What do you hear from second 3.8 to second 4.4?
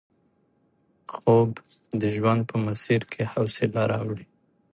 راوړي